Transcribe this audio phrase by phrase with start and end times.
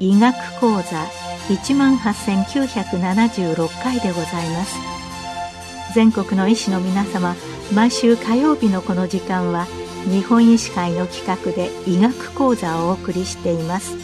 [0.00, 1.06] 医学講座
[1.48, 4.76] 一万八千九百七十六回でございます。
[5.94, 7.34] 全国の医師の皆様
[7.74, 9.66] 毎週火曜日のこの時間は
[10.10, 13.94] 日本医師会の企画で医学講座をお送りしています。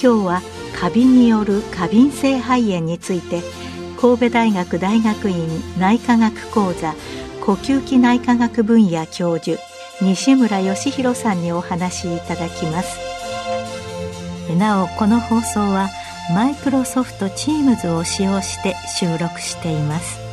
[0.00, 0.42] 今日は
[0.78, 3.42] カビによる過敏性肺炎について
[4.00, 5.48] 神戸大学大学院
[5.78, 6.94] 内科学講座
[7.40, 9.60] 呼吸器内科学分野教授
[10.00, 12.98] 西村義弘さんにお話しいただきます。
[14.56, 15.88] なおこの放送は
[16.34, 20.27] マイクロソフト Teams を使用して収録しています。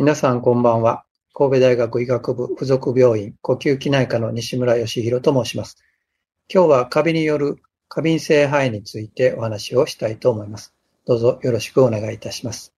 [0.00, 1.04] 皆さんこんばんは。
[1.34, 5.76] 神戸大学医学部附属病院呼吸器内科の西村義弘と申します。
[6.50, 10.72] 今日はカビによる過敏性肺炎についてお話をしたいと思います。
[11.06, 12.72] どうぞよろしくお願いいたします。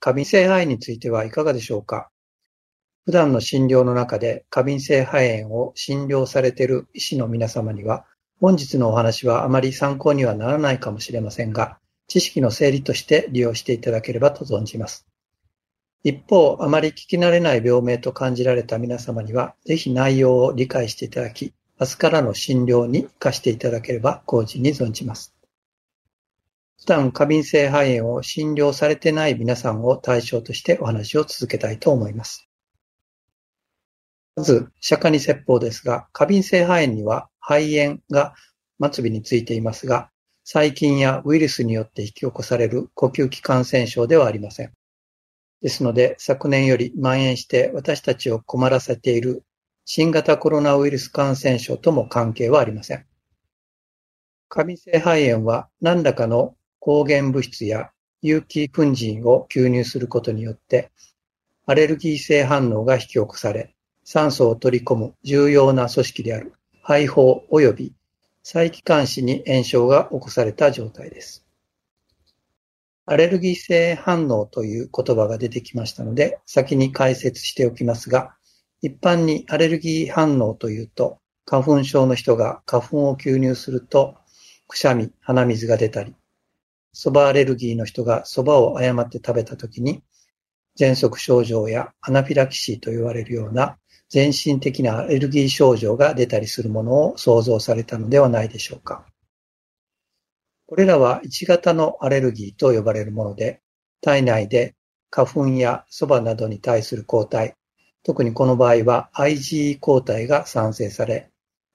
[0.00, 2.10] 過敏性肺炎についてはいかがでしょうか
[3.04, 8.06] 普段の診療の中で過敏性肺炎を診療されている医師の皆様には、
[8.40, 11.78] 本日のお話はあまり参考にはならないかもしれませんが、
[12.08, 15.06] 知識の整理として利用していただければと存じます。
[16.02, 25.34] 一方、あまり聞き慣れない病名と感じられた皆様には、ぜひ内容を理解していただき、明日からの診療に活かしていただければ、工事に存じます。
[26.78, 32.48] 普段過敏性肺炎を診療されてない皆さんを対象としてお話を続けたいと思います。
[34.36, 38.34] まず、釈迦に説法ですが、過敏性肺炎には肺炎が
[38.90, 40.10] 末尾についていますが、
[40.44, 44.72] 細菌やウイルスによって引き起こされる呼吸器感染症ではありません。
[45.62, 49.44] ですので、昨年より蔓延して私たちを困らせている
[49.84, 53.04] 新型コロナウイルス感染症とも関係はありません。
[54.48, 57.90] 過敏性肺炎は何らかの抗原物質や
[58.22, 60.90] 有機粉塵を吸入することによって、
[61.66, 67.92] アレルギー性反応が引き起こされ、酸素を取り込む重要な組織である肺胞及び
[68.42, 71.46] 細気管支に炎症が起こされた状態です。
[73.10, 78.36] アレルギー性反応という言葉が出てきましたので、先に解説しておきますが、
[78.82, 84.14] 一般にアレルギー反応というと、花粉症の人が花粉を吸入すると、
[84.68, 86.14] くしゃみ、鼻水が出たり、
[86.94, 90.04] 蕎麦アレルギーの人が蕎麦を誤って食べたときに、
[90.78, 93.76] 喘息症状やアナフィラキシーと言われるような
[94.08, 99.04] 全身的なアレルギー症状が出たりするものを想像されたのではないでしょうか。
[100.70, 103.60] これらは1型のアレルギーと呼ばれるもので、
[104.00, 104.76] 体内で
[105.10, 107.56] 花粉や蕎麦などに対する抗体、
[108.04, 111.28] 特にこの場合は IgE 抗体が産生され、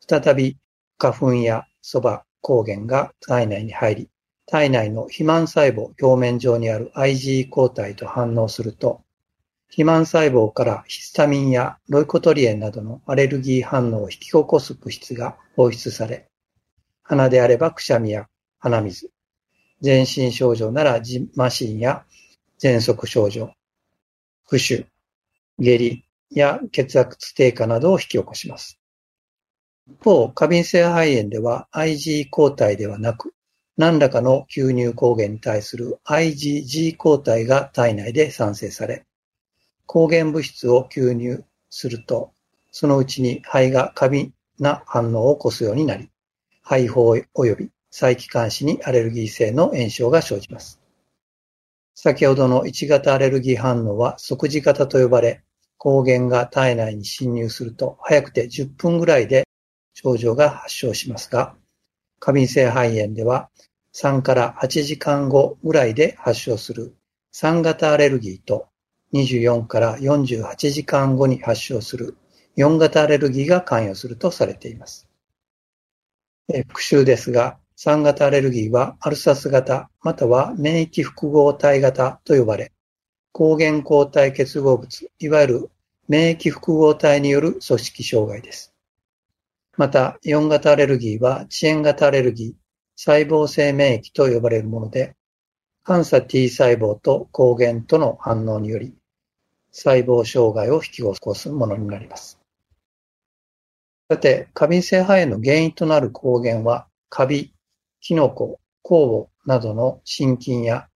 [0.08, 0.58] 再び
[0.98, 4.10] 花粉や蕎麦、抗原が体内に入り、
[4.46, 9.02] 体内の肥満細胞表面上にある IgE 抗体と反応すると、
[9.68, 16.30] 肥満細胞からヒスタミンやロイコトリエンなどのアレルギー反応を引き起こす物質が放出され、
[17.04, 18.28] 鼻であればくしゃみや
[18.60, 19.12] 鼻水。
[19.82, 22.06] 全身症状ならジマシンや
[22.60, 23.52] 喘息症状、
[24.50, 24.86] 浮腫、
[25.60, 28.80] 下痢や血圧低下などを引き起こします。
[29.88, 33.34] 一方、過敏性肺炎では IG 抗体ではなく、
[33.78, 39.06] 何らかの吸入抗原に対する IgG 抗体が体内で産生され、
[39.86, 42.32] 抗原物質を吸入すると、
[42.72, 46.10] そのうちに肺が過敏な反応を起こすようになり、
[46.64, 50.82] 肺胞及び細気管支にアレルギー性の炎症が生じます。
[51.94, 55.46] 先ほどの1型アレルギー反応は即時型と呼ばれ、
[55.78, 59.48] 抗原が体内に侵入すると早くて10分ぐらいで
[59.94, 61.56] 症状が発症しますが、
[62.20, 63.50] 過敏性肺炎では
[63.94, 66.98] 3から8時間後ぐらいで発症する
[67.34, 68.68] 3型アレルギーと
[69.14, 72.18] 24から48時間後に発症する
[72.58, 75.08] 4型アレルギーが関与するとされています。
[76.68, 82.72] 復習ですが、3型アレルギーはアルサス型または免疫複合体型と呼ばれ、
[83.32, 85.72] 抗原抗体結合物、いわゆる
[86.08, 88.74] 免疫複合体による組織障害です。
[89.78, 92.54] また、4型アレルギーは遅延型アレルギー、
[92.96, 95.16] 細胞性免疫と呼ばれるもので、
[95.84, 98.96] 反査 T 細胞と抗原との反応により、
[99.72, 102.40] 細胞障害を引き起こすものになります。
[104.10, 107.55] さて、過敏性肺炎の原因となる抗原は、カビ、
[108.08, 110.90] キノコ、酵母などの真菌や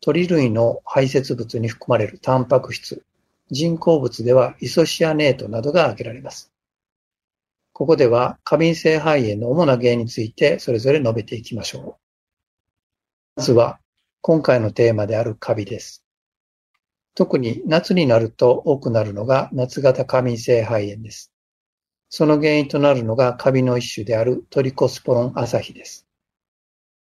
[0.00, 3.02] 鳥類の排泄物に含まれるタンパク質、
[3.50, 6.52] 人工物ではイソシアネートなどが挙げられます。
[7.72, 11.94] ここでは過敏性肺炎の主な原因についてそれぞれ述べていきましょう。
[13.38, 13.80] まずは
[14.20, 16.04] 今回のテーマであるカビです。
[17.16, 21.32] 特に夏になると多くなるのが夏型過敏性肺炎です。
[22.08, 26.06] その原因となるのがカビの一種であるトリコスポロンアサヒです。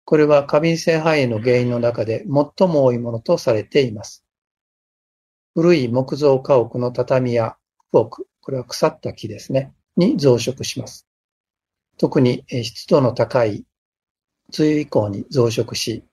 [0.07, 2.25] これは過敏性肺炎の原因の中で
[2.59, 4.23] 最も多いものとされています。
[5.53, 7.57] 古い木造家屋の畳や
[7.91, 9.73] 木木、これは腐った木ですね。
[9.97, 11.09] に増殖します。
[11.97, 13.65] 特に湿度の高い
[14.57, 16.05] 梅雨以降に増殖し、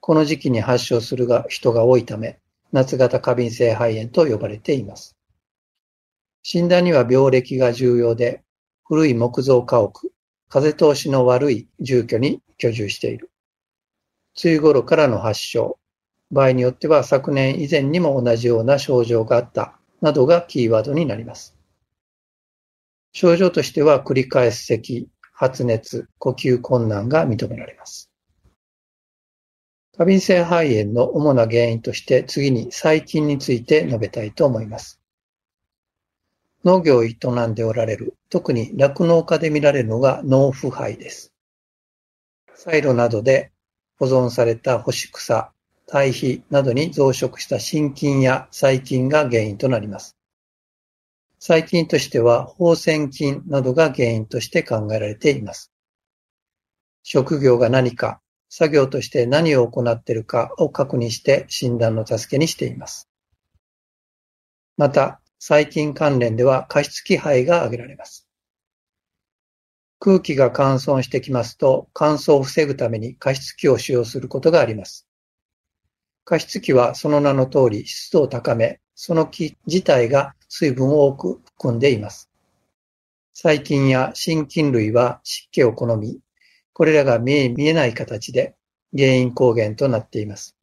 [0.00, 2.40] この時期に発症するが人が多いため、
[2.72, 5.16] 夏型過敏性肺炎と呼ばれています。
[6.42, 8.42] 診断には病歴が重要で、
[8.82, 10.10] 古い木造家屋、
[10.48, 13.30] 風通しの悪い住居に居住している。
[14.42, 15.78] 梅雨頃からの発症、
[16.30, 21.56] 場合によっては昨年以前にも同じような症状があったなどがキーワードになります。
[23.12, 28.10] 症状としては繰り返す咳、発熱、呼吸困難が認められます。
[29.96, 35.00] 過敏性肺炎の主な原因として次に細菌について述べたいと思います。
[36.62, 37.16] 農業を営
[37.46, 41.32] んでおられる、特に酪農家で見られるのが農腐敗です。
[42.54, 43.52] サイロなどで
[43.98, 45.52] 保存された干し草、
[45.86, 50.16] 堆肥などに増殖した真菌や細菌が原因となります。
[51.38, 55.70] 細菌としては、放線菌などが原因として考えられています。
[57.02, 63.08] 職業が何か、作業として何を行っているかを確認して診断の助けにしています。
[64.76, 68.25] また、細菌関連では加湿器肺が挙げられます。
[69.98, 75.06] 空気が乾燥してきますと、乾燥を防ぐために加湿器を使用することがあります。
[76.24, 82.30] 加湿器はその名の通り湿度を高め、その木自体が水分を多く含んでいます。
[83.32, 86.20] 細菌や真菌類は湿気を好み、
[86.72, 88.54] これらが見え見えない形で
[88.96, 90.56] 原因抗原となっています。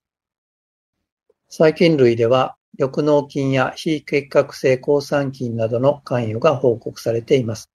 [1.50, 7.73] 細菌類では緑脳菌や非結核性抗酸菌などの関与が報告されています。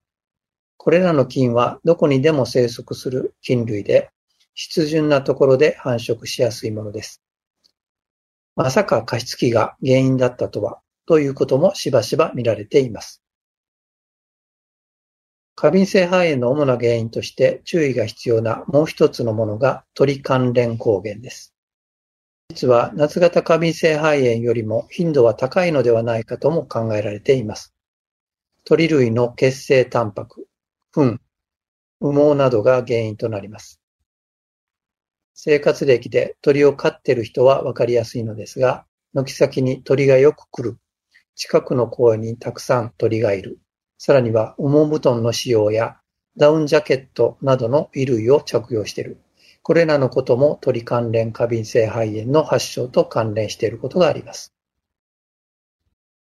[0.78, 4.10] これらの菌はどこにでも生息する菌類で、
[4.54, 7.22] 湿潤なところで繁殖しやすいものです。
[8.56, 13.22] まさか加湿器が原因だったとはということもしばしば見られています。
[15.54, 21.54] 過敏性肺炎の主な原因として注意が必要なもう一つのものが鳥関連抗原です。
[22.50, 27.75] 実は夏型過敏性肺炎よりも頻度は高いのではないかとも考えられています。
[28.64, 30.46] 鳥類の血清タンパク、
[30.93, 31.19] 糞、
[32.00, 33.81] 羽毛などが原因となります。
[35.35, 40.79] 生活歴で鳥を飼っている人はわかりやすいのですが、軒先に鳥がよく来る
[41.38, 43.61] 近くの公園にたくさん鳥がいる。
[43.96, 45.99] さらには羽毛布団の使用や
[46.37, 49.20] ダウンジャケットなどの衣類を着用している。
[49.62, 54.52] これらのことも鳥関連過敏性肺炎の発症と関連していることがあります。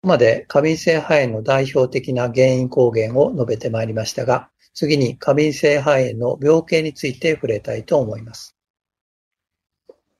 [0.02, 8.56] ここまで過敏性肺炎の代表的な原因抗原を述べてまいりましたが、次に過敏性肺炎の病形について触れたいと思います。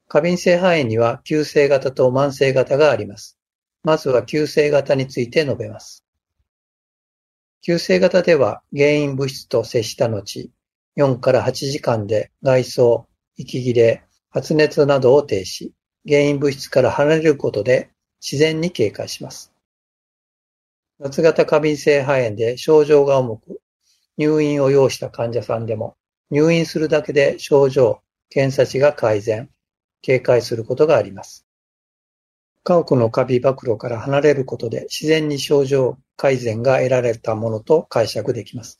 [0.07, 3.39] 過敏性肺炎には急性型と慢性型があります。
[3.83, 6.05] まずは急性型について述べます。
[7.63, 10.51] 急性型では原因物質と接した後、
[10.95, 15.71] 4から8時間で外装、息切れ、発熱などを停止、
[16.07, 17.89] 原因物質から離れることで
[18.21, 19.50] 自然に経過します。
[21.03, 23.59] 夏型過敏性肺炎で症状が重く、
[24.17, 25.95] 入院を要した患者さんでも、
[26.29, 29.49] 入院するだけで症状、検査値が改善、
[30.03, 31.47] 警戒することがあります。
[32.63, 38.79] 家屋のカビ暴露から離れることで自然に症状改善が得られたものと解釈できます。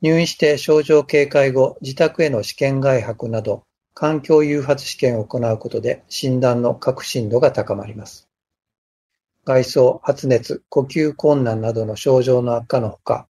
[0.00, 8.29] 入院して症状警戒後、自宅への試験外泊など、環境誘発試験を行うことで診断の確信度が高まります。
[9.50, 13.26] 外装、発熱、呼吸困難などの症状の悪化のほか、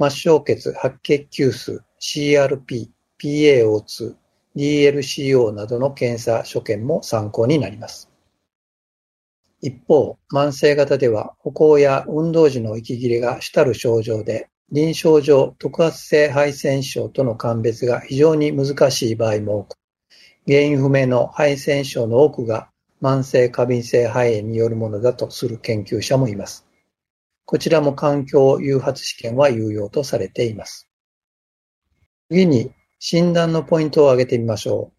[0.00, 2.88] 末梢血、白血球数、CRP、
[3.22, 4.16] PaO2、
[4.56, 8.10] DLCO などの検査所見も参考になります。
[9.60, 19.76] 一方、慢性型では歩行や運動時の息切れが主たる症状で、臨床上特発性肺腺症との鑑別が非常に難しい場合も多く、
[20.48, 22.70] 原因不明の肺腺症の多くが
[23.00, 26.66] 慢性過敏性肺炎によるものだとする研究者もいます。
[27.44, 30.88] こちらも環境誘発試験は有用とされています。
[32.28, 34.96] 次に診断のポイントを挙げてみましょう。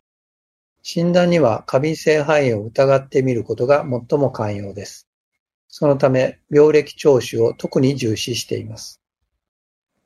[0.82, 5.08] 診断には過敏性肺炎を疑ってみることが最も寛容です。
[5.68, 9.02] そのため、病歴聴取を特に重視しています。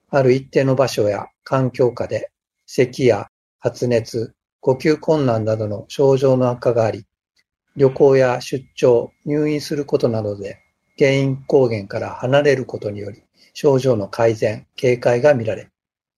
[0.10, 2.32] ある一定の場所や環境下で、
[2.66, 3.28] 咳や
[3.60, 7.06] 発熱、呼吸困難などの症状の悪化があり、
[7.76, 10.60] 旅行や出張、入院することなどで
[10.98, 13.24] 原因抗原から離れることにより
[13.54, 15.70] 症状の改善、警戒が見られ、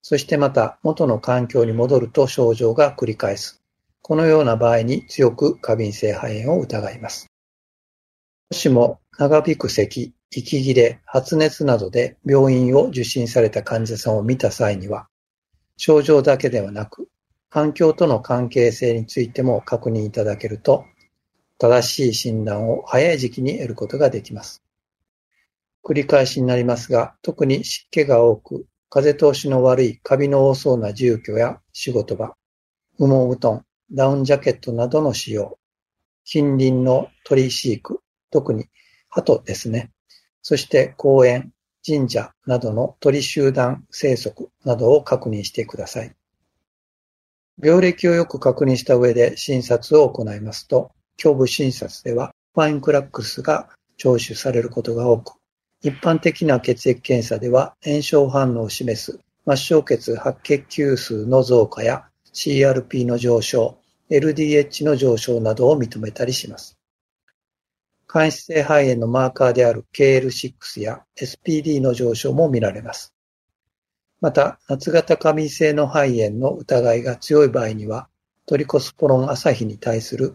[0.01, 3.63] そしてまた元の環境に戻ると症状が繰り返す。
[4.01, 7.31] このような場合に強く過敏性肺炎を疑います。
[8.51, 15.07] もしも長引く咳、息切れ、発熱などで病院を受診された患者さんを見た際には、
[15.77, 17.07] 症状だけではなく、
[17.49, 20.85] 環境との関係性についても確認いただけると
[21.63, 24.61] 正しい診断を早い時期に得ることができます。
[25.81, 32.35] 繰り返しになりますが、特に湿気が多く、風通しの悪いカビの多そうな住居や仕事場、
[32.99, 35.57] 羽毛布団、ダウンジャケットなどの使用、
[36.25, 38.65] 近隣の鳥飼育、特に
[39.07, 39.93] 鳩ですね。
[40.41, 41.53] そして公園、
[41.87, 46.13] 神社などの鳥集団生息などを確認してください。
[47.57, 50.91] 病歴をよく確認した上で診察を行いますと、
[51.21, 55.33] 胸部診察ではファインクラックスが聴取されることが多く、
[55.81, 63.77] 一般的な血液検査では炎症反応を示す末梢血白血球数の増加や CRP の上昇、
[64.09, 66.77] LDH の上昇などを認めたりします。
[68.07, 73.13] 間質性肺炎のマーカーである KL6 や SPD の上昇も見られます。
[74.21, 78.07] また、夏型過敏性の肺炎の疑いが強い場合には、
[78.45, 80.33] トリコスポロン朝日に対する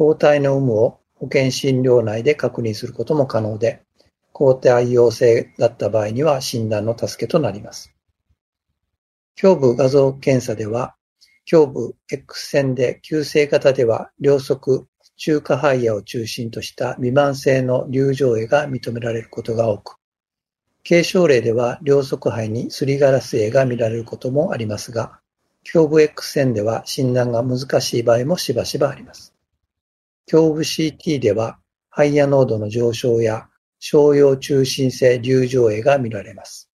[0.00, 3.82] 抗体の有無を保険診療内で確認することも可能で、
[4.32, 7.92] 抗体陽性だった場合には診断の助けとなります。
[9.42, 10.94] 胸部画像検査では、
[11.52, 14.86] 胸部 X 線で急性型では両側
[15.18, 19.96] 中華肺炎を中心とした未満性の流状炎が認められることが多く、
[20.88, 25.20] 軽症例では両側肺にすりガラス炎が見られることもありますが、
[25.74, 29.34] 胸部 X 線では診断が難しい場合もしばしばあります。
[30.32, 31.58] 胸部 CT では
[31.90, 33.48] 肺野濃度の上昇や
[33.80, 36.70] 小葉中心性流状炎が見られます。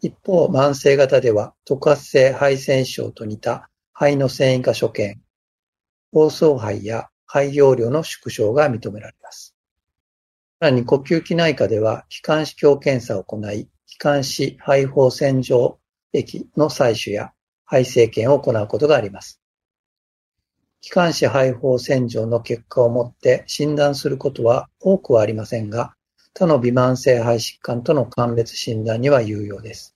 [0.00, 5.20] 一方、慢性型では特発性肺腺症と似た肺の繊維化所見、
[6.12, 9.56] 放送肺や肺容量の縮小が認められます。
[10.60, 15.80] さらに呼吸器内科では気管支鏡検査を行い、気管支肺胞洗浄
[16.12, 17.32] 液の採取や
[17.64, 19.40] 肺生検を行うことがあります。
[20.80, 25.94] 気管支肺胞洗浄の結果をもって診断することは多くはありませんが、
[26.34, 29.94] 他の微慢性肺疾患との鑑別診断には有用です。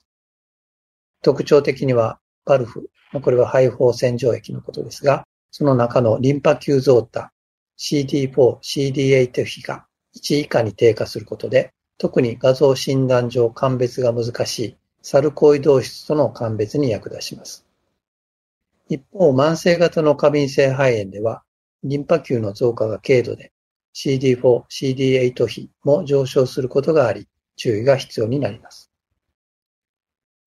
[1.22, 2.90] 特徴的には、バルフ、
[3.22, 7.30] これは肺胞洗浄液のことですが、その中のリンパ球増多、
[7.78, 17.66] CD4、CD8 比が1以下に低下することで、特に画像診断上鑑別が難しいサルコイド質との鑑別に役立ちます。
[18.90, 21.44] 一方、慢性型の過敏性肺炎では、
[21.84, 23.52] リンパ球の増加が軽度で、
[23.94, 28.90] CD4、CD8 比も上昇することがあり、注意が必要になります。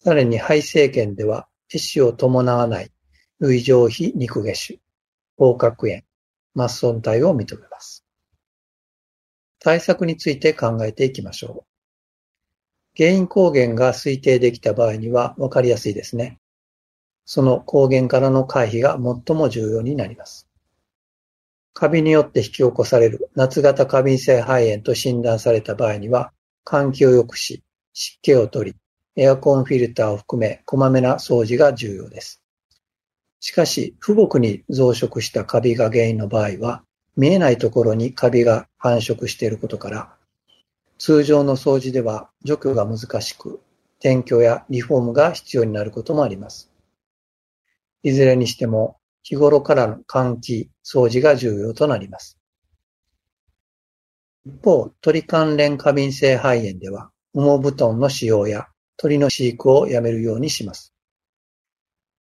[0.03, 2.91] さらに肺生検では、壊死を伴わない
[3.39, 4.79] 類上皮肉下腫、
[5.37, 6.01] 合角炎、
[6.67, 8.05] 末損体を認めます。
[9.59, 12.97] 対策について考えていきましょう。
[12.97, 16.41] 原因抗原が推定できた場合には分かりやすいですね。
[17.25, 20.47] その抗原からの回避が最も重要になります。
[21.73, 26.31] カビによって引き起こされる夏型過敏性肺炎と診断された場合には、
[26.65, 27.63] 換気を良くし、
[27.93, 28.77] 湿気を取り、
[29.15, 32.41] エアコンフィルターを含め、こまめな掃除が重要です。
[33.39, 36.83] しかし、父母に増殖したカビが原因の場合は、
[37.15, 40.15] 見えないところにカビが繁殖していることから、
[40.97, 43.59] 通常の掃除では除去が難しく、
[43.99, 46.72] 転居やリフォームが必要になることもあります。
[48.03, 52.37] いずれにしても日頃からの換気、掃除が重要となります。
[54.45, 58.67] 一方、鳥関連過敏性肺炎では、羽毛布団の使用や
[58.97, 60.93] 鳥の飼育をやめるようにします。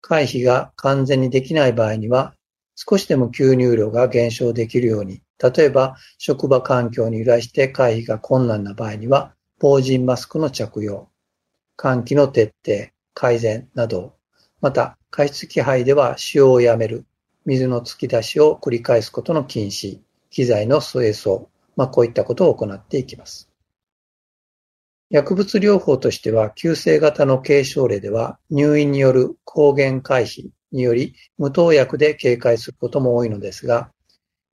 [0.02, 2.34] 回避が完全にできない場合には、
[2.76, 11.10] 少しでも吸入量が減少できるように、例えば職場環境に由来して回避が困難な場合には、防塵マスクの着用、
[11.78, 14.17] 換気の徹底、改善など
[14.60, 17.06] また、加湿器配では使用をやめる、
[17.46, 20.00] 水の突き出しを繰り返すことの禁止、
[20.32, 23.50] 機材の清掃、まあ、こういったことを行っていきます。
[25.10, 33.92] 薬物療法としては、急性型の軽症例では、入院による抗原回避により、無投薬で警戒することも多いのですが、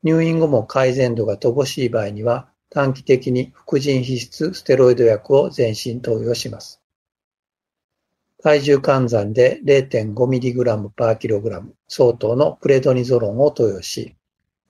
[0.05, 6.84] 入院後も改善度が乏しい場合には、短期的に副腎皮質ステロイド薬を全身投与します。
[8.45, 14.17] 体重換算で 0.5mg パーキログラム相当のプレドニゾロンを投与し、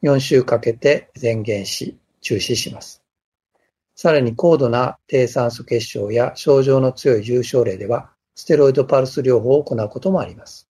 [0.04, 3.02] 4週かけて前減し、中止します。
[3.96, 10.68] さらに高度な低酸素血症や症状の強い重症例では、ステロイドパルス療法を行うこともあります。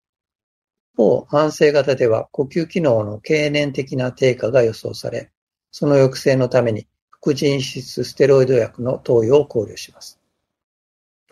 [0.94, 5.30] 一方、慢性型では呼吸機能の経年的な低下が予想され、
[5.72, 10.23] その抑制のために副腎質ステロイド薬の投与を考慮します。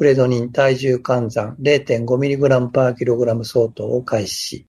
[0.02, 4.66] プレドニン体重換算 0.5mg パーキログラム相当を開始し、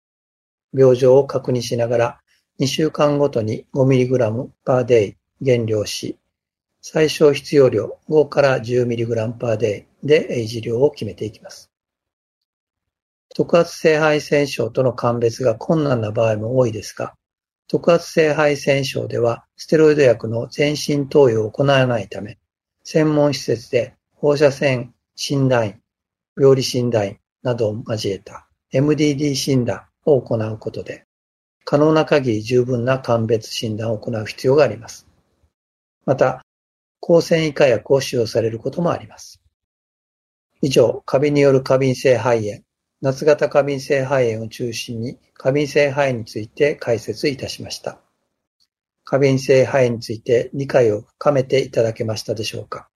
[0.76, 2.20] 病状を確認しながら
[2.60, 6.20] 2週間ごとに 5mg パーデイ減量し、
[6.84, 11.72] 最小必要量5から 10mg パーデイで維持量を決めていきます。
[13.34, 17.16] 特発性肺腺症との鑑別が困難な場合も多いですが、
[17.68, 22.38] 特発性肺腺症ではステロイド薬の全身投与を行わないため、
[22.84, 25.82] 専門施設で放射線診断員、
[26.38, 31.06] 病理診断員などを交えた MDD 診断を行うことで、
[31.66, 35.08] 可能な限り十分な鑑別診断を行う必要があります。
[36.06, 36.44] また、
[37.00, 39.42] 抗線維化薬を使用されることもあります。
[40.62, 42.64] 以上、カビによる過敏性肺炎、
[43.02, 48.00] 夏型過敏性肺炎を中心に過敏性肺炎について解説いたしました。
[49.04, 52.88] 過敏性肺炎について理解を深めていただけましたでしょうか？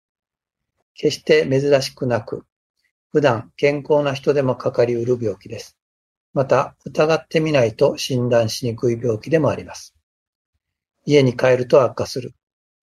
[0.97, 2.45] 決して珍しくなく、
[3.13, 5.77] 普段健康な人でもかかりうる病気です。
[6.33, 9.95] また、疑ってみないと診断しにくい病気でもあります。
[11.05, 12.35] 家に帰ると悪化する。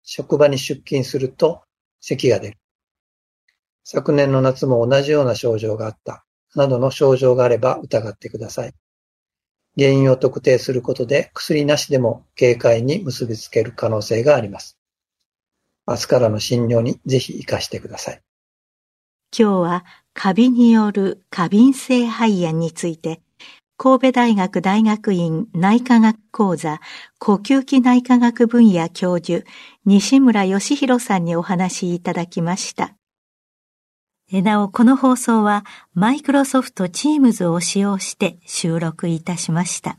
[0.02, 1.62] 職場に出勤すると
[2.00, 2.58] 咳が出る。
[3.82, 6.24] 昨年の夏も同じような症状があった。
[6.54, 8.74] などの症状があれば疑ってください。
[9.76, 14.78] 原因を特定することで薬なしでも警戒に結びつける可能性があります。
[15.86, 18.22] 明日からの診療にぜひ活かしてください。
[19.36, 23.20] 今日はカビによる過敏性肺炎について
[23.76, 26.80] 神戸大学大学院内科学講座
[27.18, 29.44] 呼吸器内科学分野教授
[29.84, 32.94] 西村義弘さんにお話しいただきました。
[34.32, 39.98] なお、この放送はマイクロソフト Teams を使用して収録いたしました。